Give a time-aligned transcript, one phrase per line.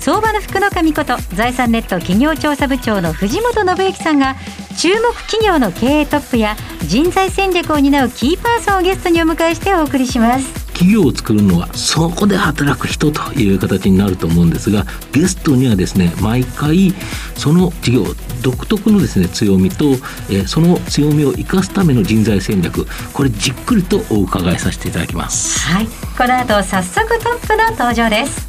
[0.00, 4.34] 相場の福の神こと財産ネット企業調査部長の藤本信之さんが
[4.78, 6.56] 注目企業の経営トップや
[6.86, 10.70] 人材戦略を担うキーパーソンをゲストにお迎えしてお送りします。
[10.72, 16.94] 企業を作るのはそこで働く人という形になると思うんですがゲストにはですね毎回
[17.34, 19.84] その企業独特のですね強みと、
[20.30, 25.68] えー、その強みを生かすための人材戦略これじっくりとお伺いさせていただきます。
[25.68, 25.86] はい。
[26.16, 28.48] この後早速トップの登場です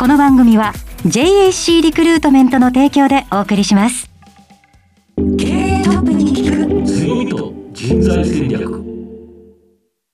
[0.00, 0.72] この番組は
[1.04, 4.08] JAC リクルートメントの提供でお送りします。
[5.36, 8.82] 経営トップに聞く強みと人材戦略。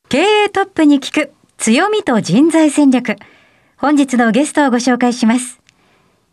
[0.09, 3.15] 経営トップに聞く強みと人材戦略。
[3.77, 5.61] 本日のゲストをご紹介します。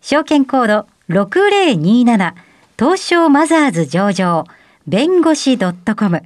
[0.01, 2.33] 証券コード6027
[2.79, 4.45] 東証マザーズ上場
[4.87, 6.23] 弁護士 .com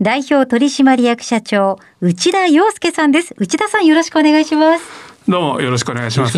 [0.00, 3.34] 代表取締役社長内田洋介さんです。
[3.36, 6.36] 内田さんよろしくお願いしますどうもよろしくお願いします。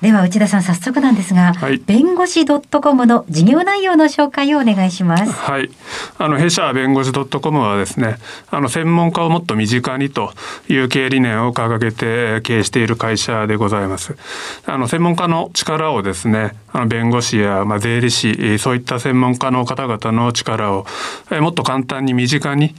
[0.00, 5.32] では内田さん早速なんですが、はい、弁護士ドットコムの事業内容の紹介をお願いします。
[5.32, 5.70] はい、
[6.18, 8.18] あの弊社弁護士ドットコムはですね、
[8.50, 10.32] あの専門家をもっと身近にと
[10.68, 14.16] いう経営理念を掲げて経営している会社でございます。
[14.66, 20.86] あの専門家の力をですね、あの弁護士やまあ税理士そういった専門家の方々の力を
[21.40, 22.74] もっと簡単に身近に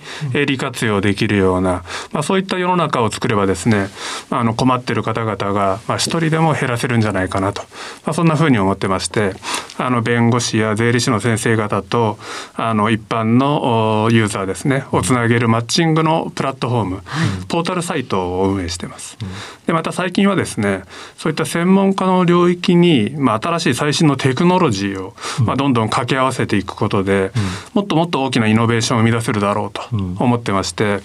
[0.47, 3.89] 利活用できるような、まあそういった世の中を作ればですね、
[4.29, 7.61] あの困っている方々がまあ一人でも減らせるんじゃゃないかなと、
[8.05, 9.33] まあ、そんなふうに思ってまして。
[9.79, 12.19] あの弁護士や税理士の先生方と
[12.55, 19.17] あの一般のユーザーですねをつなげるマッチングのプラットフォーム、はい、ポータルサイトを運営してます。
[19.65, 20.83] でまた最近はですね
[21.17, 25.15] そういった専門家の領域に、まあ、新しい最新のテクノロジーを、
[25.45, 27.31] まあ、どんどん掛け合わせていくことで、
[27.73, 30.99] もっともっと大きなイノベーションを生み出せるだろうと思ってまして。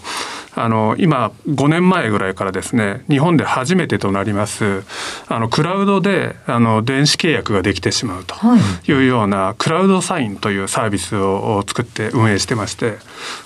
[0.56, 4.84] あの今5年前ぐらいからですね日本で初めてとなります
[5.26, 8.36] あのクラウドであの電子契約ができてしまうと。
[8.56, 8.60] い
[8.92, 12.98] うようなクラウドサインというサービスを作って運営してまして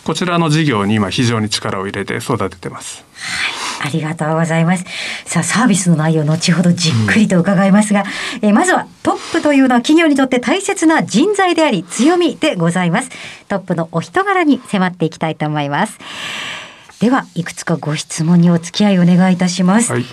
[0.05, 3.05] こちらの事業に今非常に力を入れて育ててます。
[3.81, 4.85] ありがとうございます。
[5.25, 8.05] さあ、サービスの内容、後ほどじっくりと伺いますが、
[8.43, 13.11] うん、えまずはトップというのは企業にとって大切な人材であり、強みでございます。
[13.47, 15.97] トップのお人柄に迫っていきたいと思います。
[17.01, 20.05] ではいくつかご質問にお付き合いお願いいたします、はい、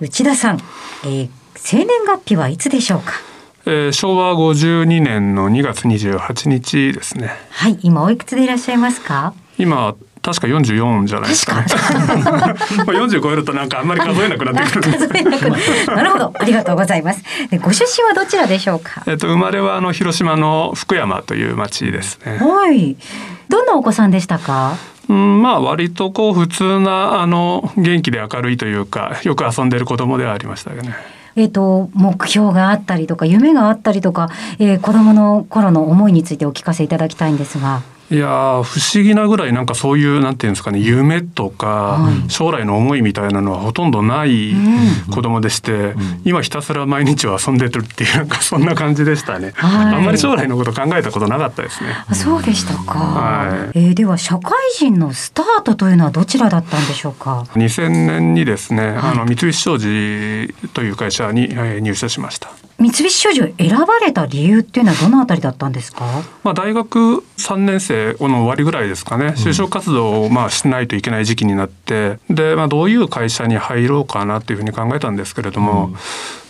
[0.00, 0.60] 内田さん、
[1.04, 3.12] えー、生年月日はいつでしょうか？
[3.64, 9.34] えー、昭和52年の2月28日ですねはい今おいくつでいらっしゃいますか？
[9.58, 11.66] 今確か44じゃないですか、ね。
[11.66, 14.92] 40 超えるとなんかあんまり数えなくなってくる。
[15.96, 17.22] なるほど、ありがとうございます。
[17.60, 19.02] ご出身はどちらでしょうか？
[19.06, 22.38] えっと生まれはあの広島の福山という町ですね。
[22.38, 22.96] はい。
[23.48, 24.76] どんなお子さんでしたか？
[25.08, 30.94] うん、まあ割とこう普通なあの元気で明るいというかよく遊んでる子供ではありましたよね。
[31.36, 37.91] えーと、目標があったりとか夢があったりとか、えー、子どもの頃の思いについてお聞かせいただきたいんですが。
[38.12, 44.52] いや不思議なぐらいなんかそういうなんていうんですかね夢とか将来の思いみたいなのはほとんどない
[45.10, 51.94] 子供でして、今ひたすら毎日は遊んでるっていうなんかそんな感じでしたね、はい、あんまり将来のこと考えたことなかったですね。
[52.14, 62.50] そうでしたか、はい、えー、では社会人のスタートというのはどちらだったんでしょうか？2000年にですね、はい、あの三菱商事という会社に入社しました。
[62.82, 66.04] 三菱商事を選ばれた理由っていうのはどのあたりだったんですか？
[66.42, 75.86] まあ大学三年生の終わりぐらいですかね、就職活動をまあしないといけない時期になって、でまあどういう会社に入ろうかなっていうふうに考えたんですけれども。
[75.86, 75.96] うん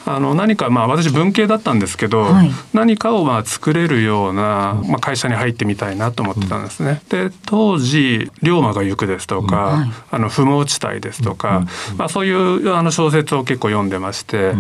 [0.04, 7.02] あの何かまあ私文系だったんですけど、はい、何かをまあ作れるような、まあ、会社に入ってみたいなと思ってたんですね。
[7.08, 11.66] で当時「龍馬が行く」ですとか、はい、あの不毛地帯ですとか、
[11.96, 14.54] まあ、そういうあの小説を結構読んでまして、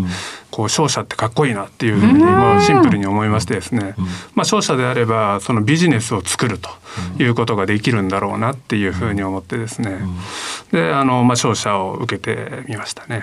[0.52, 3.94] こう商社ってかっこいいなっていうふうにまあシンプルに思いましてですね、
[4.34, 6.68] まあ、商社であればそのビジネスを作ると
[7.18, 9.98] いうことができるんだろうなっていうふうに思ってですね。
[10.70, 13.22] であのまあ商社を受けてみましたね。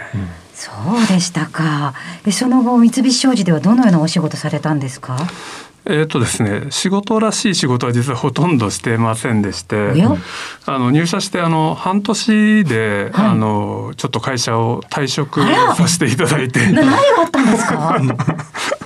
[0.60, 1.94] そうでしたか。
[2.34, 5.18] その後三菱商事ではどのようなお仕事されたんですか。
[5.86, 9.94] えーとですね、仕事らしい仕事は実はほとんどしてませんでして
[10.66, 16.60] あの入社してあの半年で、はい、あのちょっと会社を退職させていただいて。
[16.74, 16.92] 何が
[17.22, 17.98] あったんですか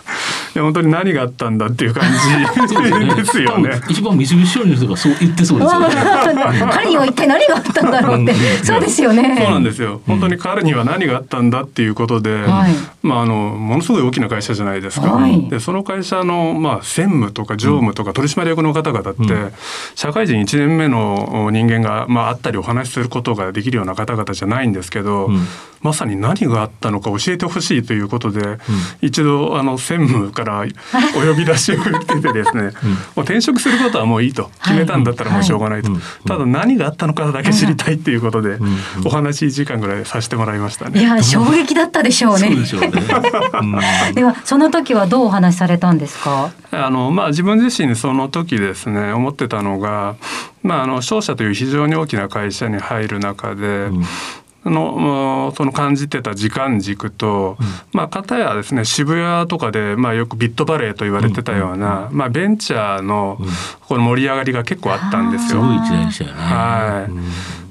[0.53, 3.81] で本当に何があったんだっていう感じですよね。
[3.89, 5.87] 一番三菱商事の人がそう言ってそうですよね。
[6.71, 8.33] 彼には一体何があったんだろうって、
[8.63, 9.35] そうですよね。
[9.41, 10.01] そうなんですよ。
[10.05, 15.07] 本当に彼には何があったんだっていうことで、はいまああのものすごい大きな会社じゃないですか。
[15.07, 19.53] はいでその会社のまあ専務とか常務とか取締役の方々って、
[19.95, 25.47] 社会人1年目の人間がまあ会ったりお話しすることができるような方々じゃないんですけど、ん
[25.83, 28.57] まさに何があったのか教えてほしいということで、
[29.01, 30.65] 一度あの専務から
[31.15, 32.63] お呼び出しを受けてですね、
[33.15, 38.57] もう転職することはもういいと決めたんだったらもうしょうがないと、はいただ何があったのかだけ知りたいっていうことで、
[39.03, 40.99] お話1時間ぐらいさせてもらいましたね。
[40.99, 42.49] いや衝撃だったでしょうね。
[42.49, 42.91] でうね。
[43.61, 43.79] うん。
[44.15, 46.51] ではその時はどうお話しされたんですか？
[46.71, 50.15] あのまあ、自分自身その時ですね思ってたのが、
[50.63, 53.91] まあ、あの商社という非常に大きな会社に入る中で、あ
[54.69, 57.57] のその感じてた時間軸と、
[57.91, 63.39] まあ片やですね渋谷とかで、まあ、よくビットバレーと言われてたような、まあ、ベンチャーの
[63.87, 65.61] この盛り上がりが結構あったんですよ。
[65.61, 66.35] すごい時代でしたよね。
[66.37, 67.11] はい、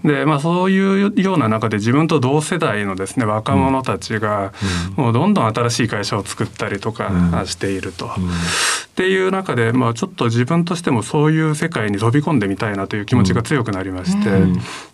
[0.05, 4.53] でまあそういうような中で自分と同世代のですね若者たちが
[4.97, 8.07] もうどんどん新しい会社を作ったりとかしていると。
[8.07, 14.29] っていう中で、まあ、ちょっと自分としてもそういう世界に飛び込んでみたいなという気持ちが強くなりまして、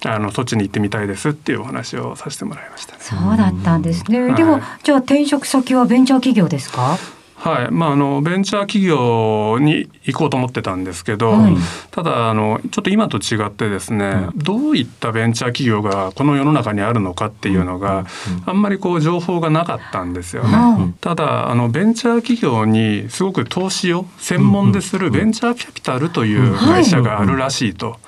[0.08, 2.94] あのそっちに行ってみたいですっていうお話をさせてもらいました。
[3.00, 4.20] そうだったんですね。
[4.20, 6.96] はいでもじゃあ転職先はベンチャー企業ですか？
[7.38, 7.70] はい。
[7.70, 11.56] まあ、あのベンチャー企業に行こうと思ってたんですけど、はい。
[11.90, 18.06] ただあのちょっと今と違ってですね、どういったベンチャー企業がこの世の中にあるのかっていうのが、
[18.44, 20.56] あんまりこう情報がなかったんですよね。
[20.78, 27.98] うんただあのベンチャー企業にすごく投資を専門でするベンチャーキャピタルという会社があるらしいと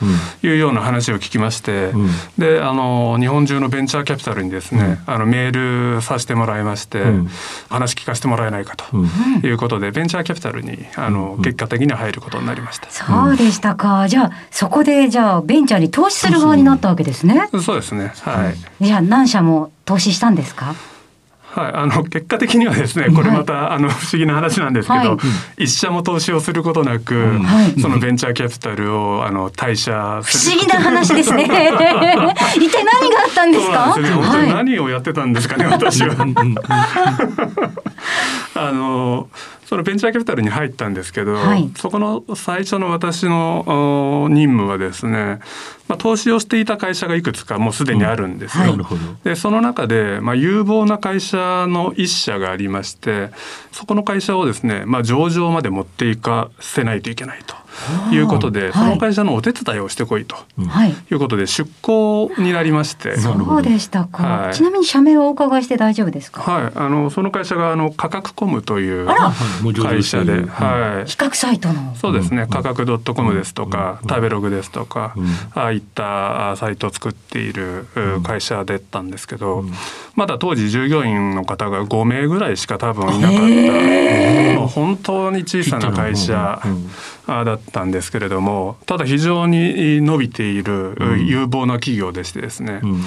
[0.43, 2.09] いうような話を聞きまして、ん。
[2.37, 7.29] であの日本中のベンチャーキャピタルにですね、あのメールさせてもらいまして、ん。
[7.69, 8.85] 話聞かせてもらえないかと。
[9.21, 12.91] うんいうことでベンチャーキャピタルにあの結果的には入ることになりました。
[12.91, 14.07] そうでしたか。
[14.09, 17.49] じゃあそこでじゃあベンチャーに投資する側になったわけですね。
[17.65, 18.13] そうですね。
[18.21, 18.51] は
[18.81, 18.85] い。
[18.85, 20.75] じゃあ何社も投資したんですか？
[21.53, 25.17] はい、あの結果的にはですね、これまた、あの不思議な話なんですけど、は
[25.59, 30.33] い一社も投資をすることなく、はいそのベンチャーキャピタルをあの退社不。
[30.33, 31.45] 思議な話ですね。
[31.51, 33.97] 一体何があったんですか？
[34.55, 36.15] 何をやってたんですかね、私は。
[38.55, 39.29] あの
[39.71, 45.39] そのベンチャーキャピタルに入ったんですけど、はいそこの最初の私のお任務はですね、
[45.87, 48.65] まあ、投資をしていた会社がいくつかもうすでにあるんですよ。
[48.65, 49.01] はいなるほど。
[49.23, 53.31] でその中で、まあ、有望な会社の一社がありまして
[53.71, 57.55] そこの会社をですね、まあ、上場まで持っていかせないといけないと
[58.13, 58.19] い。
[58.19, 58.73] うことで、はい。
[58.73, 60.37] その会社のお手伝いをしてこいと
[60.69, 60.91] はい。
[60.91, 63.17] いうことで出向になりまして。
[63.19, 64.23] そうでしたか。
[64.23, 64.55] はい。
[64.55, 66.43] ちなみに社名をお伺いして大丈夫ですか？
[66.43, 69.07] はい、あのその会社があの価格コムという
[69.83, 71.09] 会社で、はい。
[71.09, 71.95] 比、較サイトの。
[71.97, 72.49] そうですね、うん。
[72.49, 74.09] 価格ドットコムですとか、うん。
[74.09, 75.27] 食べログですとか、うん。
[75.55, 79.73] ああいったあサイトを作っているう会社だったんですけど、うん。
[80.15, 83.39] まだ当時従業員の方が5名ぐらいしか多分いなかっ
[84.59, 86.91] た、本当に小さな会社うん。
[87.27, 93.03] あだったんですけれどもただ非常に伸びているうん有望な企業でしてですね、うん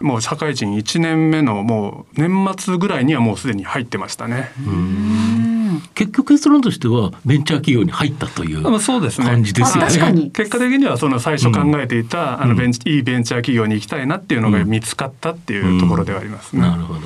[0.00, 4.52] もう社会人1年目のもう年末ぐらいにはもうすでに入ってましたね。
[4.64, 9.84] うん結局結論としてはベンチャー企業に入ったというまあそうですね感じですよね。
[9.84, 16.62] あ確かに結果的にはその最初考えていた、あのベンチいいベンチャー企業に行きたいなっていうのが見つかったっていうところではありますね。
[16.62, 17.00] なるほど。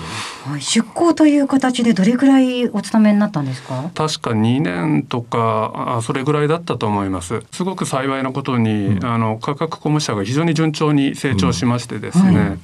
[0.44, 0.60] はい。
[0.60, 3.90] 出向という形でどれくらいお勤めになったんですか？
[3.94, 7.42] 確か2年とかあそれぐらいだったと思います。
[7.52, 12.36] すごく幸いなことに、あの価格コム社が非常に順調に成長しましてですね、うん。
[12.36, 12.58] はい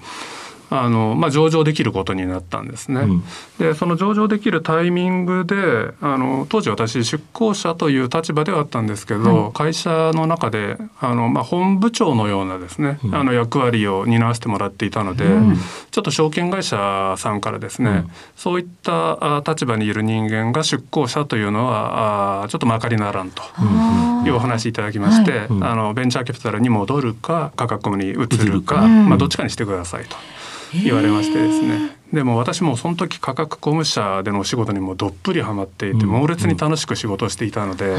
[0.70, 3.00] あのまあ、上場できることになったんですね。
[3.00, 3.25] うん。
[3.58, 13.14] でその上場できるタイミングであの当時私出向者という立場ではあったんですけど、は会社の中であの、まあ、本部長のようなですね、うん。
[13.14, 15.56] あの役割を担わせてもらっていたので、うん。
[15.90, 18.10] ちょっと証券会社さんからですね、うん。
[18.37, 23.42] そういったあ立場にいる人間が出向者というのはあちょっとまかりならんと。
[24.26, 25.46] いうお話いただきまして、はい。
[25.46, 25.64] うん。
[25.64, 30.16] あのベンチャーキャピタルに戻るか価格に移るか、まあ、どっちかにしてくださいと
[30.72, 31.96] 言われましてですね。
[32.12, 36.10] でも私もその時価格コム社でのお仕事にもどっぷりハマっていて、うん。
[36.10, 37.98] 猛烈に楽しく仕事をしていたので、はい。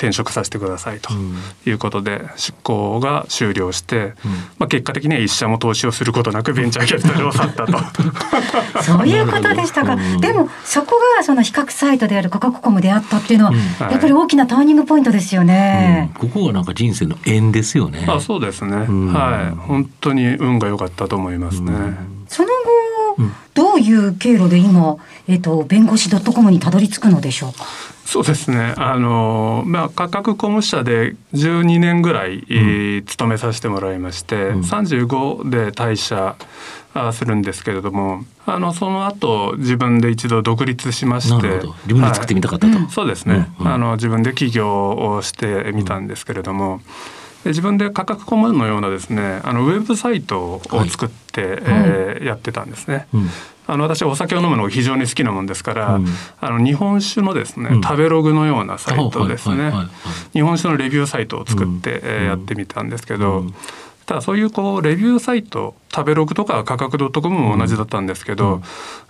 [0.00, 4.14] 転職させてくださいとうんいうことで出向が終了して、
[4.58, 7.78] まあ、結果的には一社も投資をすることなくベンチャーキャピタルを去ったと。
[8.82, 9.94] そういうことでしたか。
[9.94, 16.10] うんでもそこがその比較サイトである価格コムであったっていうのは、やっぱり大きなターニングポイントですよね。
[16.18, 18.06] ここがなんか人生の縁ですよね。
[18.08, 21.72] あそうですね、んはい本当に運が良かったと思いますね。
[21.72, 21.96] うん
[22.28, 22.48] その
[23.18, 27.64] 後どういう経路で今、えっと、弁護士 .com にたどり着くのでしょうか？
[28.10, 28.74] そうですね。
[28.76, 36.34] あのまあ価格コム社で12年ぐらい、うん、勤めさせてもらいまして、うん、35で退社
[37.12, 42.76] するんですけれども、あのその後自分で一度独立しまして、自分で作ってみたかったと。
[42.76, 43.72] はい、そうですね、うんうん。
[43.74, 46.80] あの自分で起業をしてみたんですけれども。
[47.44, 53.06] う自分で価格コムのようなですねあのウェブサイトを作って、はい、えー、やってたんですね。
[53.14, 53.30] うん
[53.70, 56.06] あの私お酒を飲むのが非常に好きなもんですから、うん、
[56.40, 59.72] あの日本酒のですね、うん、食べログのようなサイトですね、
[60.32, 63.46] 日本酒のレビューサイトを作って、うん、やってみたんですけど、
[64.06, 68.54] ただそういうこうレビューサイト食べログとか価格 .com も同じだったんですけど、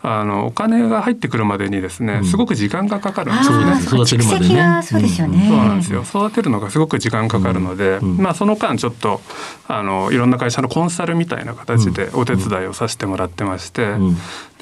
[0.03, 3.81] うん、あのお金が入ってくるまでにですね、すごく時間がかかるんですよね。
[3.83, 4.81] 育てるまでね。
[4.83, 6.03] そうですよね、そうなんですよ。
[6.03, 9.21] 育てるのがすごく時間かかるので、まあその間ちょっと
[9.69, 13.97] あのいろんな会社のコンサルみたいな形でお手伝いをさせてもらってまして、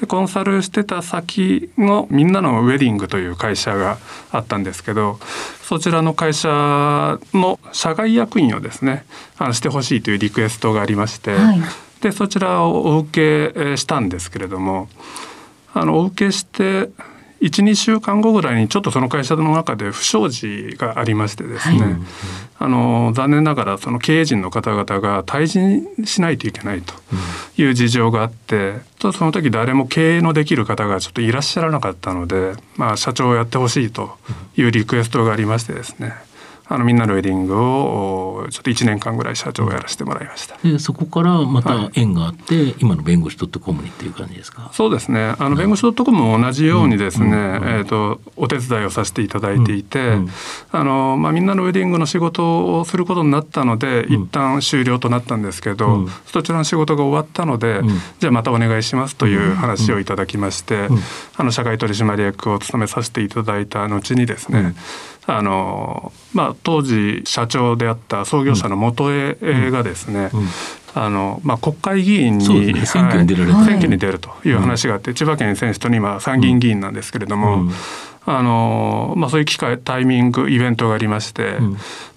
[0.01, 3.97] でコンサルしてた先のみんなのウェディングという会社が
[4.31, 5.19] あったんですけど、
[5.63, 9.05] そちらの会社の社外役員をですね、
[9.37, 11.33] あのしてほしいというリクエストがありまして。
[11.33, 11.61] はい
[12.01, 14.87] でそちらをお受けしたんですけれども
[15.73, 16.89] あのお受けして
[17.41, 21.95] 12週間後ぐらいにちょっとその会社の中で不祥事がありましてですね、はい、
[22.59, 26.93] あの残念ながらその経営陣の方々が退陣しないといけないと
[27.57, 34.17] いう事情があって、うん、その時誰も経営のできる方がちょっといらっしゃらなかったので、まあ、社長をやってほしいと
[34.57, 36.13] いうリクエストがありましてですね
[36.71, 40.55] あのみんなのウェディングをちょっと1年間ぐらい社長をやらせてもらいました。
[40.63, 44.69] でそこからまた縁があって、はい、今の弁護士 .com にっていう感じですか？
[44.71, 45.35] そうですね。
[45.39, 50.29] あの弁護士 .com も同じようにですね、うんうん、えーと、お手伝いをさせていただいていて、うん、
[50.71, 57.81] あのまあ、みんなのウェディングの仕事をすることになったので、一旦終了となったんですけど、そちらの仕事が終わったので、
[58.19, 60.87] じゃあまたお願いしますという話をいただきまして、
[61.35, 64.75] あの社外取締役を務めさせていただいた後にですね、
[65.31, 69.35] あのまあ、当時社長であった創業者の元江
[69.69, 70.31] がですね、
[70.95, 77.69] あのまあ、国会議員に、ね、選挙に出られ選挙に出るという話があって、千葉県選出とに今参議院議員なんですけれども、
[78.25, 81.57] あのまあ、そういう機会タイミングイベントがありまして、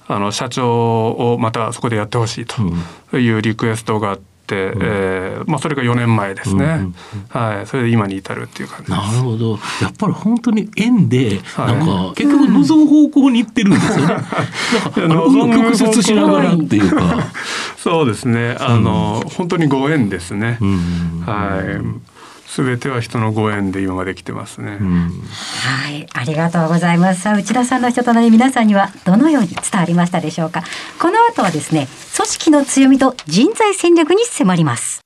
[0.09, 6.95] あの社長をまたそこでやってほしいというリクエストがあって。、うん、えー、まあ、それが4年前ですね、うんうんうん、
[7.29, 9.59] はい、それで今に至るっていう感じなるほど。
[9.81, 14.15] やっぱり本当に縁でなんか、はい、結局望む方向に行ってるんですよね。
[14.15, 17.33] なんか曲折しながらっていうか。
[17.77, 18.57] そうですね。
[18.61, 20.59] あの、うん、本当にご縁ですね。
[20.61, 22.12] うん、はい
[22.55, 26.07] すべては人のご縁で今まで来てますね、うん、はい。
[26.13, 27.23] ありがとうございます。
[27.23, 30.63] さあ内田さんの人となり皆さんにはどのように伝わりましたでしょうか。
[31.01, 35.01] この後はですね組織の強みと人材戦略に迫ります。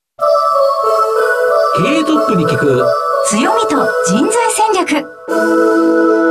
[1.76, 2.84] 経営トップに聞く。
[3.28, 6.25] 強みと人材戦略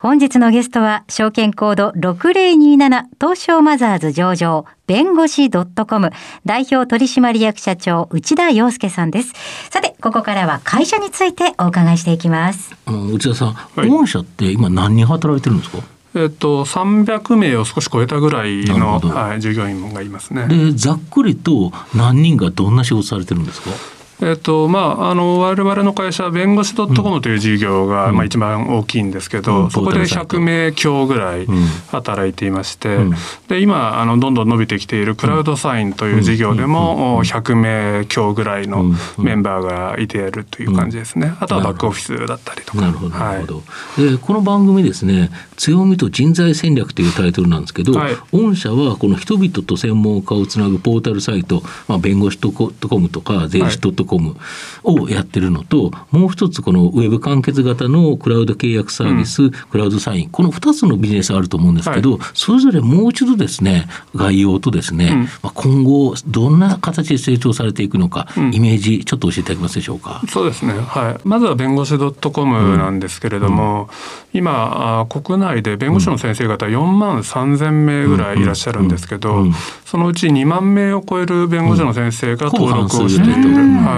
[0.00, 6.10] 本日のゲストは証券コード6027東証マザーズ上場弁護士 .com
[6.46, 9.32] 代表取締役社長内田洋介さんです。
[9.70, 12.76] さてここからは会社についてお伺いしていきます。
[12.86, 15.78] 内田さん、はい、御社って今何人働いてるんですか？
[16.14, 20.46] えっと、300名を少し超えたぐらいの、はい、従業員がいますね。
[20.46, 23.70] でざっくりと何人がどんな仕事されてるんですか？
[24.20, 31.46] えっとまあ、あの我々の会社弁護士 .com という事業が、うん、まあ、一番大きいんですけど、うん、そこで100名強ぐらい
[31.90, 33.14] 働いていまして、うん、
[33.46, 38.84] で今あのどんどん伸びてきているクラウドサインという事業でも100名強ぐらいの
[39.18, 42.80] メンバーがいているという感じですね、あとはバックオフィスだったりとか。
[42.80, 43.62] なるほどなるほど、は
[43.98, 54.36] い、でこの番組ですね「強みと人材戦略」というタイトルなんですけど、はい、御社はこの人々と専門家をつなぐポータルサイト、まあ、弁護士 .com とか税理士 .com コム
[54.82, 63.86] をやってるのと、もう一つこのウェブ完結型のクラウド契約サービス、うん、クラウドサイン、この2つのビジネスあると思うんですけど、はい、それぞれもう一度ですね、
[64.16, 70.22] 概要とですね、うん、まあ、今後どんな形で成長されていくのか、うん、イメージちょっと教えていただけますでしょうか？
[70.28, 70.72] そうですね。
[70.72, 71.20] はい。
[71.28, 73.90] まずは弁護士 .com なんですけれども、
[74.32, 79.46] 今国内で弁護士の先生方4万3,000名ぐらいいらっしゃるんですけど、
[79.84, 83.50] そのうち2万名を超える弁護士の先生が登録をしている。
[83.52, 83.97] は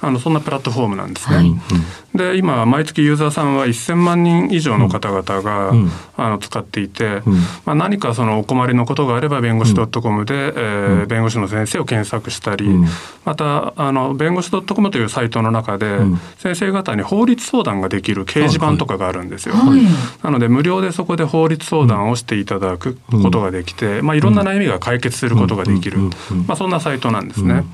[0.00, 1.36] あのそんなプラットフォームなんですね。
[1.36, 1.54] はい。
[2.14, 12.68] で今毎月ユーザーさんは1,000万人以上の方々が、うん、あの使っていて、うん、まあ、何かそのお困りのことがあれば弁護士 .com で、うん、えー、弁護士の先生を検索したり、
[13.24, 15.98] またあの弁護士 .com というサイトの中で、
[16.38, 19.54] 先生方に法律相談ができる掲示板とかがあるんですよ。
[19.54, 19.80] はい、
[20.22, 25.98] なので無料でそこで法律相談をしていただくことができて、まあ、いろんな悩みが解決することができる、
[26.46, 27.64] まあ、そんなサイトなんですね。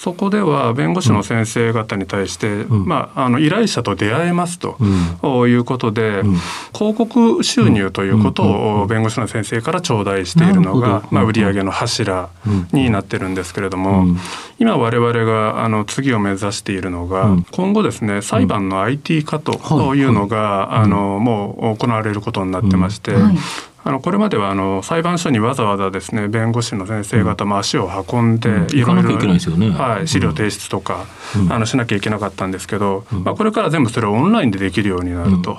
[0.00, 2.86] そこでは弁護士の先生方に対して、うん。
[2.86, 4.78] まあ、あの依頼者と出会えますと、
[5.22, 6.36] ういうことで、うん。
[6.72, 8.80] 広告収入ということうん。
[8.80, 12.30] を弁護士の先生から頂戴しているのがまあ、売上の柱
[12.72, 14.16] になってるんですけれども、うん。
[14.58, 17.46] 今我々があの次を目指しているのが、うん。
[17.50, 23.38] 今後ですね裁判の IT 化というのが、あのもう行われることになってまして、はい
[23.82, 28.70] あのこれまではあの裁判所にわざわざですね弁護士の先生方も足を運んで、うん。
[28.70, 29.70] いろいろ行かなきゃいけないですよね。
[29.70, 31.06] はい、資料提出とか、
[31.36, 31.52] うん。
[31.52, 33.24] あのしなきゃいけなかったんですけど、うん。
[33.24, 35.58] まあ、これから全部それをオンラインでできるようになると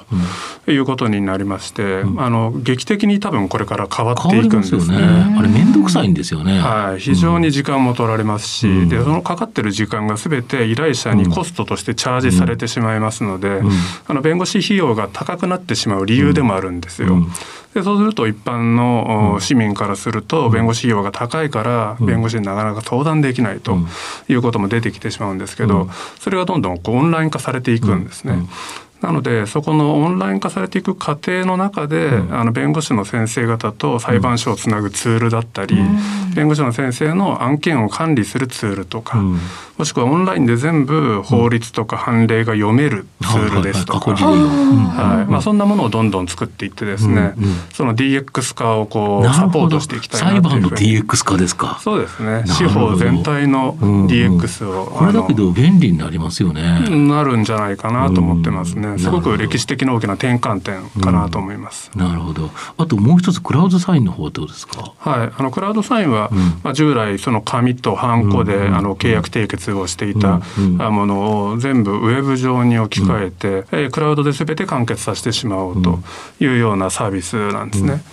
[0.69, 2.21] いうことになりまして、うん。
[2.21, 4.97] あの劇的に多分これから変わっていくんですね。
[4.97, 5.35] ね。
[5.37, 6.59] あれ面倒くさいんですよね。
[6.59, 8.89] はい、非常に時間も取られますし、うん。
[8.89, 13.69] でそのかかってる時間が全て依頼者にコストとしてチャージされてしまいますので、ん。
[14.07, 17.17] あの弁護士費用が高くなってしまう理由でもあるんですよ。
[17.73, 22.05] うんでそうすると一般の、お市民からすると弁護士費用が高いからうん。
[22.05, 23.87] 弁護士になかなか相談できないとうん
[24.27, 25.89] いうことも出てきてしまうんですけど、うん。
[26.19, 28.35] それがどんどんオンライン化されていくんですね。
[29.03, 32.39] うんなのでそこのオンライン化されていく過程の中で、うん。
[32.39, 35.75] あの弁護士の先生方と裁判所をつなぐツールだったり、
[36.35, 39.39] 弁護士の先生の案件を管理するツールとか、うん。
[39.77, 44.11] もしくはオンラインで全部法律とか判例が読めるツールですとか。
[44.11, 47.43] はいまあ、そんなものをどんどん作っていってですね、うん。
[47.45, 47.55] うん。
[47.73, 51.79] その DX 化をこうサポートしていきたいな裁判のというふうに DX 化ですか？
[51.81, 52.43] そうですね。
[52.45, 56.85] 司法全体のうんうん DX を、これだけど便利になりますよね。
[56.87, 59.03] なるんじゃないかなと思ってますうんね。
[59.03, 61.91] すごく歴史的な大きな転換点かなと思います。
[61.95, 62.49] なるほど。
[62.77, 64.93] あともう一つクラウドサインの方はどうですか？
[64.99, 66.37] はい、あのクラウドサインは、うん。
[66.63, 68.75] まあ、従来その紙とハンコで、うん。
[68.75, 70.41] あの契約締結をしていた、
[70.89, 75.99] ものを全部ウェブ上に置き換えて、えークラウドで全て完結させてしまおうと
[76.39, 78.03] いうようなサービスなんですね。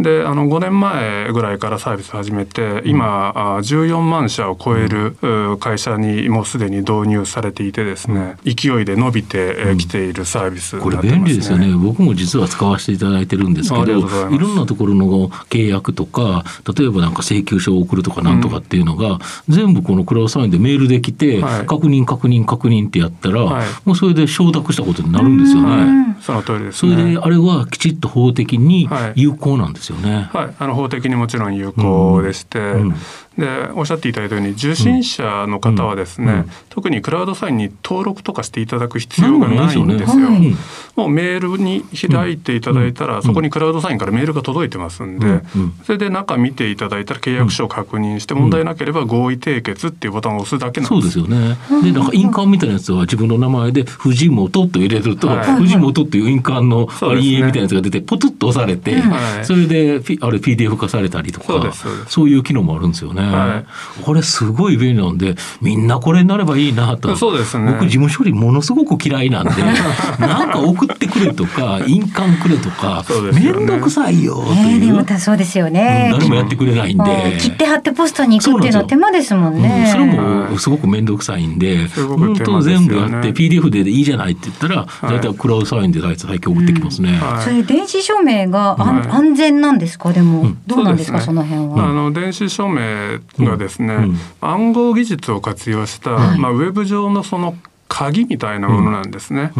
[0.00, 10.98] であの5年前ぐらいからサービス始めて今あ14万社を超えるう会社にもうすでに導入されていてですね勢いで伸びてえーきているサービスにこれ。
[10.98, 11.72] 便利ですよね。
[11.74, 14.34] 僕も実は使わせていただいてるんですけどいます。
[14.34, 16.44] いろんなところの契約とか
[16.76, 21.66] 例えばなんか請求書を送るとかなんとかっていうのが、全部このクラウドサインでメールできて、はい。
[21.66, 23.66] 確認確認確認ってやったら、はい。
[23.84, 26.11] もうそれで承諾したことになるんですよね。
[26.22, 26.92] はい、その通りですね。
[26.94, 29.12] それであれはきちっと法的にはい。
[29.16, 30.30] 有効なんですよね。
[30.32, 32.94] はい、あの法的にもちろん有効でして、うん。
[33.38, 36.38] でおっしゃっていただいたように受信者の方はですね、うん。
[36.40, 40.30] うん特にクラウドサインに登録とかしていただく必要がないんですよ。
[40.30, 40.56] ね
[40.96, 43.22] もうメールに開いていただいたら、うん。
[43.22, 45.42] そこにクラウドサインからメールが届いてますんで、
[45.84, 51.58] それで中見ていただいたら契約書を確認して、問題なければ合意締結っていうボタンを押すだけなんそうでですすよね。
[51.82, 55.56] で、なんか印鑑みたいなやつは自分の名前で藤本と入れると、はい。
[55.56, 61.72] 藤本っていう印鑑のそうですね印影みたいなやつが出て、ポトッと押されて、はいそれでピあれ PDF 化されたりとか、
[62.06, 63.22] そういう機能もあるんですよね。
[63.22, 63.64] は
[64.04, 67.16] これすごい便利なんで、みんなこれになればいいなと。
[67.16, 69.52] そうですね僕事務処理ものすごく嫌いなんで、
[70.20, 74.86] なんか送ってくれとか、 印鑑くれとかそう、ですめよねんどくさいよってえー、いう。
[74.88, 76.10] でもたそうですよね。
[76.12, 77.04] 誰もやってくれないんで。
[77.04, 79.88] うん切って貼ってポストに行くっていうのは手間ですもんうんね。
[79.90, 87.12] それもすごく面倒くさいんで、本当全部やって PDF でいいじゃないって言ったら、大体クラウドサインで大体最近送ってきますね。
[87.12, 87.44] はい。
[87.44, 89.08] それ電子署名があん、はい。
[89.08, 90.12] 安全なんですか？
[90.12, 90.62] でも、うん。
[90.66, 91.20] どうなんですか？
[91.20, 91.56] そそうですね。
[91.56, 91.88] の辺は。
[91.88, 94.04] あの電子署名がですね、うん。
[94.04, 94.16] うん。
[94.40, 96.38] 暗号技術を活用した、はい。
[96.38, 97.56] まあ、ウェブ上のその
[97.92, 99.52] 鍵みたいなものなんですね。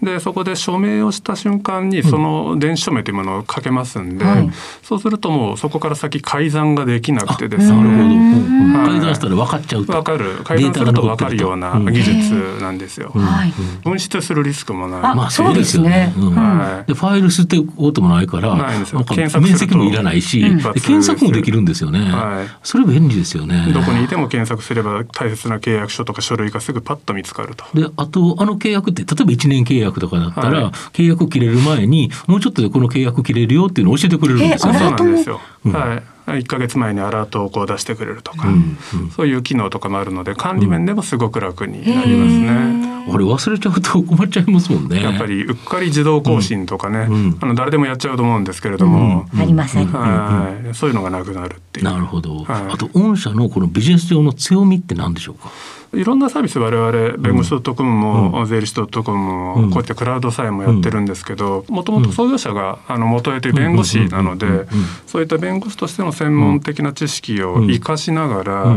[0.00, 0.06] うん。
[0.06, 4.50] でそこで署名をした瞬間にその電子署名というものをかけますんで、はい。
[4.82, 8.04] そうするともうそこから先改ざんができなくてですなるほど。
[8.04, 8.64] ねうん。
[8.66, 8.76] うん。
[8.76, 8.86] はい。
[8.92, 9.92] 改ざんしたら分かっちゃうと。
[9.92, 10.36] わかる。
[10.44, 13.10] 改ざんするとわかるような技術なんですよ。
[13.84, 15.00] 紛失するリスクもない。
[15.02, 16.12] あまあそうですよね。
[16.16, 16.88] はい。
[16.88, 19.00] でファイル捨てることもないから、ないんですよ。
[19.00, 19.72] なんか検索面すると。
[19.72, 20.58] 積もいらないし、うん。
[20.58, 21.98] で検索もできるんですよね。
[21.98, 23.72] はいそれ便利ですよね。
[23.72, 27.64] どこにいても検索すれば大切な契約書とか書類がすぐパッと見つかると。
[27.74, 34.78] であとあの契約って例えば1年契約とかだったら、はい契約切れる前にもうちょっとでこの契約切れるよっていうのを教えてくれるんですよえね。
[34.78, 35.40] そうなんですよ。
[35.64, 36.02] うんはい。
[36.26, 38.54] 1ヶ月前にアラートをこう出してくれるとか、うん
[38.94, 42.92] うんそういう機能とかもあるので管理面でもすごく楽になりますね。
[43.08, 45.02] あれ忘れちゃうと困っちゃいますもんね。
[45.02, 49.86] やっぱりうっかり自動更新とかね、うんあの誰でもやっちゃうと思うんですけれども、ありません。
[49.88, 51.86] はい、そういうのがなくなるっていう。
[51.86, 55.50] なるほど、はいあと御社のこのビジネス上の強みって何でしょうか？
[55.94, 64.66] いろんなサービス我々弁護士 .com も、税理士 .com も、こうやってクラウドサインもやってるんですけどもともと創業者があの元得て弁護士なので
[65.06, 68.76] そういった弁護士としての専門的な知識を生かしながら、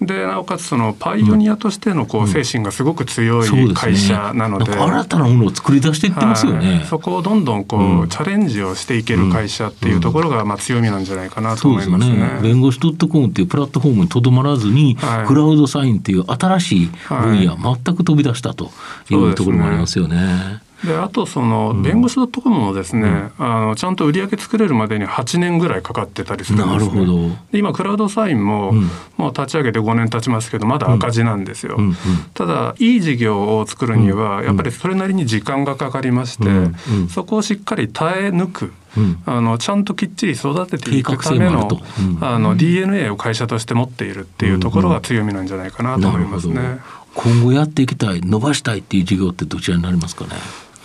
[0.00, 12.14] でなおかつそのパイオニアとしてのこう精神がすごく強い会社なので,、新たなものを作り出していってますよね、はい、そこをどんどんこう、うん、チャレンジをしていける会社っていうところがまあ強みなんじゃないかなと思いますね。
[12.14, 12.40] すね。
[12.42, 18.70] 弁護士 .com っていうプラットフォームにとどまらずに、はい、クラウドサインっていう新しい分野、はい、全く飛び出したと
[19.10, 20.65] いうところもありますよね。
[20.84, 27.28] であとその弁護士 .com もですね、うん、あのちゃんと売り上げ作れるまでに8年ぐらいかかってたりするんです、ね、なるほど。
[27.50, 31.96] で今クラウドサインも、うん、もう立ち上げて5年経ちますけどまだ赤字なんですよ、うん、
[32.34, 36.44] ただいい事業を作るにはやっぱりそれなりに時間がかかりまして、
[37.08, 38.72] そこをしっかり耐え抜く。
[39.26, 41.68] あのちゃんときっちり育てていくための,、
[42.22, 46.80] あの DNA を会社として持っているっていうところが強みなんじゃないかなと思いますね。
[47.14, 50.32] 今後やっていきたい伸ばしたいっていう事業ってどちらになりますかね？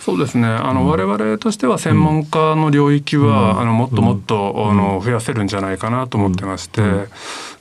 [0.04, 0.48] そうですね。
[0.48, 6.82] あの、うん、我々としては専門家の領域は、うん、あのもっともっと、うん、あの増やせるんじゃないかなと思ってまして。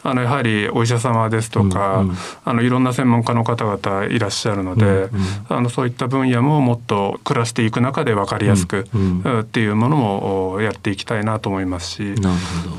[0.04, 5.10] あのやはりお医者様ですとか、うんうん、あのいろんな専門家の方々いらっしゃるので、うんうん、
[5.50, 12.16] あのそういった分野ももっと暮らしていく中で分かりやすく、うんうん、っていうものもやっていきたいなと思いますし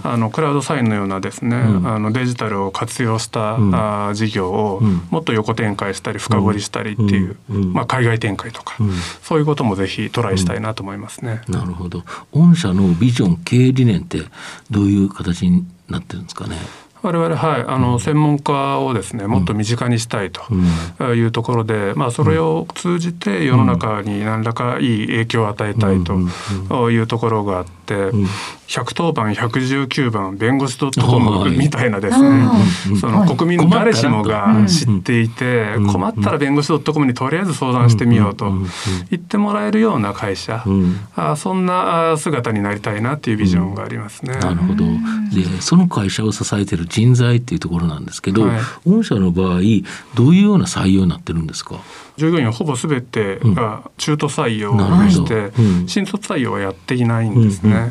[0.03, 4.81] あのクラウドサインのようなですね、うん、あのデジタルを活用した、うん、あ事業を
[5.11, 8.77] もっと横展開したり深掘りしたりっていう、まあ、海外展開とか、
[9.23, 11.43] そういうこともぜひトライしたいなと思いますね。
[11.49, 12.05] なるほど。
[12.33, 14.23] 御社のビジョン経営理念って
[14.71, 16.57] どういう形になってるんですかね？
[17.03, 20.43] 我々はいあの専門家をですねもっと身近にしたいと
[21.15, 26.15] いうところで、まあ、それを通じて世の中に何らかいい影響を与えたいと
[26.91, 32.49] いうところがあって、110番119番弁護士 .com みたいなですね、
[33.01, 38.51] その国民の誰しもが知っていて困ったら弁護士 .com にとりあえず相談してみようと
[39.11, 40.65] 言ってもらえるような会社、
[41.15, 44.35] あそんな姿になりたいなっていうビジョンがありますね。
[44.37, 44.85] なるほど。
[45.35, 49.61] でその会社を支えてる人材っていうところなんですけど、はい、御社の場合
[50.15, 51.77] どういうような採用になってるんですか？
[52.17, 57.91] 従業員はほぼ全てが中途採用でして、うん、新卒採用はやっていないんですね。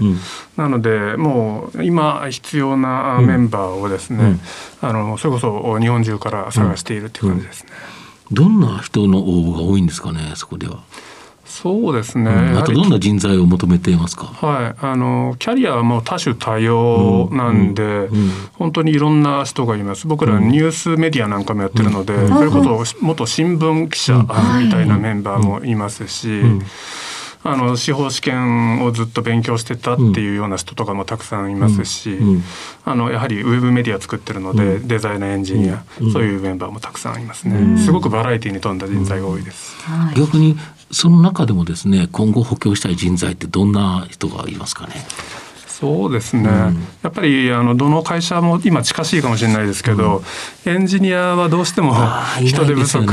[0.58, 4.40] なのでもう今必要なメンバーをですね、
[4.82, 7.72] あのそれこそ日本中から探しているっていう感じですね。
[8.32, 10.84] どんな人の応募が多いんですかねそこでは。
[11.52, 18.02] そうですね、うん、あとどんな人材を求めていますか、はい、あのキャリアはもう多種多様なんで、うん。
[18.02, 20.08] うん、本当にいろんな人がいます。
[20.08, 24.20] 僕らニュースメディアなんかもやってるので、それこそ元新聞記者
[24.60, 26.42] みたいなメンバーもいますし。
[27.44, 32.20] あの司法試験をずっと勉強してたっていうような人とかもたくさんいますし、
[32.86, 35.84] あのやはりウェブメディア作ってるので、デザイナーエンジニア、
[36.14, 39.76] そういうメンバーもたくさんいますね、すごくバラエティーに富んだ人材が多いです、
[40.16, 40.56] 逆に
[40.92, 44.94] その中でもですね今後補強したい人材ってどんな人がいますかね？
[45.68, 46.48] そうですね、うん、
[47.02, 50.22] やっぱりあのどの会社も今近しいかもしれないですけど、
[50.64, 51.96] うん、エンジニアはどうしても
[52.40, 53.04] 人手不足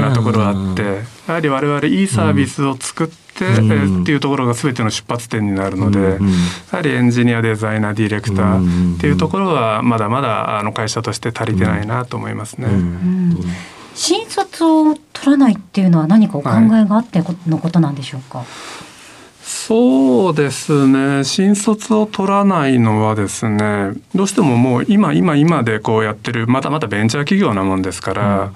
[0.00, 0.82] なところがあって、
[1.28, 6.18] やはり我々いいサービスを作って、うん、っていうところが全ての出発点になるので、や
[6.72, 12.66] はりエンジニアデザイナーディレクターっていうところはまだまだあの会社として足りてないなと思いますね。
[13.98, 18.46] 新卒を取らないっていうのは何かお考えがあってのことなんでしょうか、はい
[19.48, 21.24] そうですね。
[21.24, 28.52] 新卒を取らないのはですねどうしてももう今今今でこうやってるまだまだベンチャー企業なもんですから、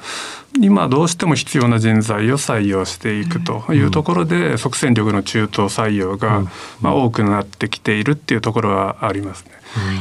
[0.55, 6.48] うん、今どうしても必要な人材を採用していくというところで、うん、即戦力の中途採用が、うん、
[6.83, 9.52] まあ、多くなってきているっていうところはありますね。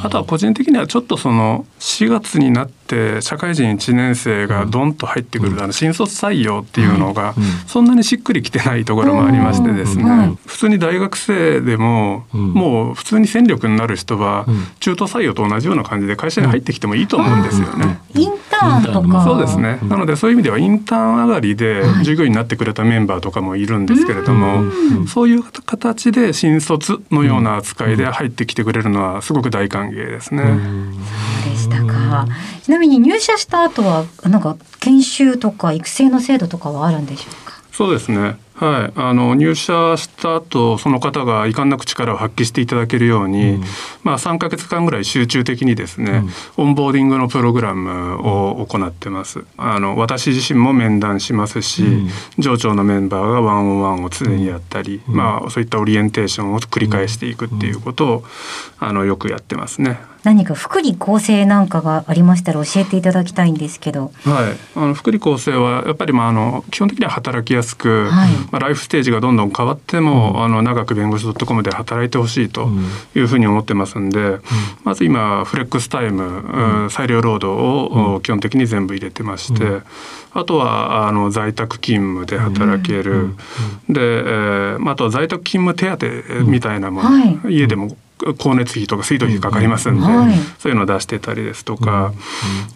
[0.03, 2.80] あとは個人的にはちょっとその4月になって
[3.21, 7.33] 社会人1年生がドンと入ってくる、あの新卒採用っていうのが
[7.67, 14.45] そんなにしっくりきてないところもありましてですね、普通に大学生でももう普通に戦力になる人は
[14.79, 17.99] 中途採用と同じような感じで会社に入ってきてもいいと思うんですよね。
[18.13, 19.23] インターンとか。
[19.23, 19.79] そうですね。
[19.83, 24.63] なのでそういう意味ではインターン上がりで従業員になってくれたメンバーとかもいるんですけれども、
[25.07, 30.43] そういう形で新卒のような扱いで入ってきてくれるのはすごく大歓迎ですね。
[31.71, 32.27] したか。
[32.63, 37.61] ちなみに入社した後はなんか研修とか育成の制度とかはあるんでしょうか？
[37.71, 38.37] そうですね。
[38.53, 43.63] はい、あの入社した後その方が遺憾なく力を発揮していただけるように、うん、
[44.03, 46.23] まあ、3か月間ぐらい集中的にですね、
[46.57, 49.45] うん、オンボーディングのプログラムを行ってます。
[49.57, 58.23] あの私自身も面談しますし、うん、上長のメンバーがワンオンワンを常にやったり、まあ、そういったオリエンテーションを繰り返していくっていうことを、
[58.77, 59.99] あのよくやってますね。
[60.23, 64.11] 何か福利厚生なんかがありましたら教えていただきたいんですけど。
[64.23, 68.31] はい、あの福利厚生はやっぱりまああの基本的には働きやすく、はい。
[68.51, 72.69] まあライフステージがどんどん変わっても、あの長く弁護士 .com で働いてほしいと
[73.15, 74.37] いうふうに思ってますんで、
[74.83, 79.81] まず今フレックスタイム、うん裁量労働を、基本的に全部入れてまして、
[80.33, 83.35] あとはあの在宅勤務で働ける、
[83.89, 87.39] で、えーまあ、あとは在宅勤務手当みたいなもの、はい。
[87.49, 87.95] 家でも
[88.37, 92.13] 光熱費とか水道費かかりますんで、はいそういうのを出してたりですとか、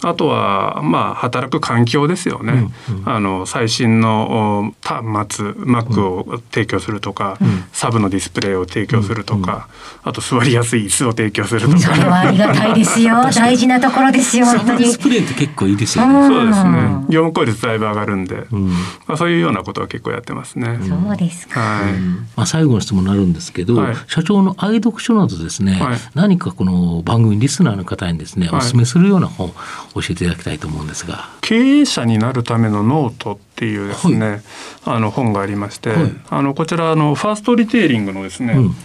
[0.03, 2.69] あとはまあ働く環境ですよね。
[3.05, 7.37] あの最新のお端末 Mac を提供するとか、
[7.71, 9.67] サブのディスプレイを提供するとか、
[10.03, 12.19] あと座りやすい椅子を提供するとそれはか。
[12.21, 13.15] ありがたいですよ。
[13.35, 14.45] 大事なところですよ。
[14.45, 14.99] 本当にディス。
[14.99, 16.27] プレイって結構いいですようんね。
[16.27, 17.01] そうですねうん。
[17.09, 18.69] 業務効率だいぶ上がるんで、うん
[19.07, 20.79] まあそういうようなことは結構やってますね。
[20.87, 21.59] そうですか。
[21.59, 21.93] はい。
[22.35, 31.29] まあ、最後の質問になるんですけど、はい社長の愛読書などですね、はい何かこの番組リスナーの方にですね、はいお勧めするような本教えていただきたいと思うんですが。
[31.41, 34.41] 経営者になるためのノートっていうですね、
[34.85, 38.75] あの本がありまして、はいあのこちらあのファーストリテイリングのですね、うん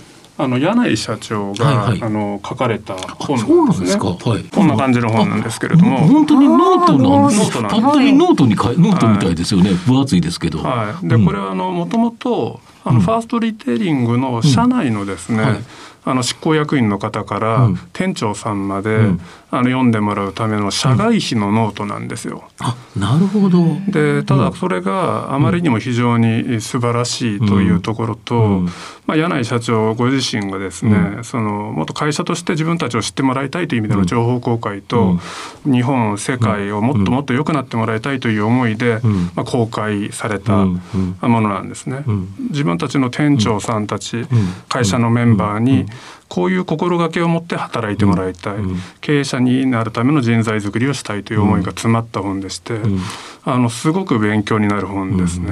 [0.43, 3.57] あの柳井社長が、はいはいあの書かれたあ本なんでね。
[3.57, 4.07] なんですすか。
[4.09, 4.45] はい。
[4.45, 5.99] こんな感じの本なんですけれども。
[5.99, 7.41] 本当にノートなんです。
[7.41, 9.71] ノートなんですパッと見ノートにかいノートみたいですよね。
[9.87, 10.61] 分厚いですけど。
[10.61, 11.07] はい。
[11.07, 15.65] で、うんこれはあのもともとあのファーストリテイリングの社内のですね、はい
[16.05, 17.81] あの執行役員の方からうん。
[17.93, 19.21] 店長さんまで、うん。
[19.53, 22.45] あの読んでもらうための社外秘のノートなんですよ。
[22.61, 23.65] あ、なるほど。
[23.89, 28.69] でただそれがあまりにも非常に素晴らしいというところと、うん。
[29.07, 35.19] まあ、柳井社長ご自身がですね、うそのもっと会社として自分たちを知ってもらいたいという意味での情報公開と、
[35.65, 39.31] 日本世界をもっともっと良くなってもらいたいという思いで、うん。
[39.35, 40.83] まあ、公開されたうん。
[41.23, 41.31] うん。
[41.31, 42.05] ものなんですね。
[42.07, 42.29] うん。
[42.51, 44.27] 自分たちの店長さんたち、
[44.69, 45.87] 会社のメンバーに
[46.29, 48.77] こういう心がけを持って働いてもらいたい、うん。
[49.01, 53.01] 経営者になるための人材づくりをしたいという思いが詰まった本でして、ん。
[53.45, 55.51] あのすごく勉強になる本ですね。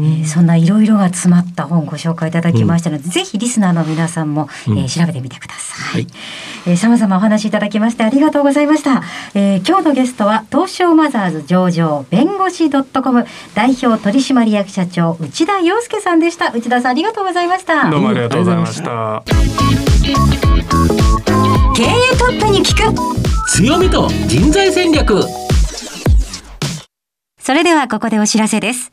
[0.00, 6.02] ねそんないろいろが詰まった本ご紹介いただきましたので、ぜひリスナーの皆さんも、えー調べてみてください。
[6.02, 6.08] はい
[6.66, 9.02] えー、様々お話いただきましてありがとうございました。
[9.34, 16.50] えー今日のゲストは東証マザーズ上場弁護士 .com 代表取締役社長内田洋介さんでした。
[16.52, 17.90] 内田さんありがとうございました。
[17.90, 19.22] どうもありがとうございました。
[21.76, 21.86] 経営
[22.18, 22.94] トップに聞く。
[23.48, 25.22] 強みと人材戦略。
[27.38, 28.92] それではここでお知らせです。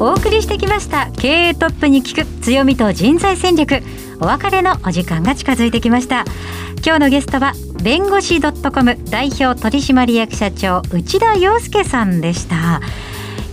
[0.00, 1.10] お送りしてきました。
[1.12, 3.82] 経営トップに聞く強みと人材戦略。
[4.18, 6.24] お別れのお時間が近づいてきました。
[6.82, 12.80] 今日のゲストは弁護士 .com 代表取締役社長内田洋介さんでした。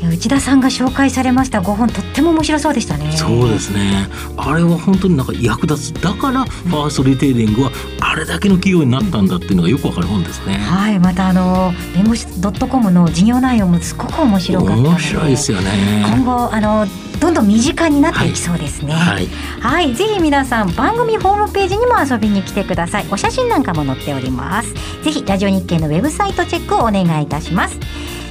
[0.03, 4.07] 内田さんが紹介されました5本とっても面白そうでしたねそうですね。
[4.38, 6.01] あれは本当になんか役立つ。
[6.01, 10.55] だからファーストリテイリングはあれだけの企業になったんだっていうのがよくわかる本ですね。
[10.55, 12.27] はいまたあの弁護士
[12.69, 16.03] .com の事業内容もすごく面白かった面白いですよね。
[16.05, 16.86] 今後あの
[17.19, 19.27] どんどん身近になっていきそうですねはい。
[19.60, 23.07] はい、ぜひ皆さん番組ホームページにも遊びに来てください。
[23.12, 24.73] お写真なんかも載っております。
[25.03, 27.79] ぜひラジオ日経のウェブサイトチェックをお願いいたします。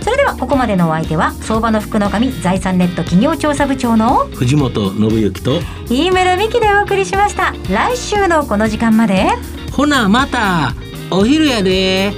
[0.06, 7.52] それではここまでのお相手は相場の福の神財産ネット企業調査部長の藤本信之と飯村美希でお送りしました。
[7.68, 9.26] 来週のこの時間まで
[9.72, 10.74] ほなまた
[11.10, 12.12] お昼やで。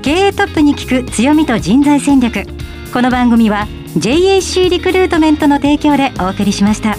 [0.00, 2.46] 経営トップに聞く強みと人材戦略。
[2.90, 3.66] この番組は
[3.98, 6.96] JAC リクルートメントの提供でお送りしました。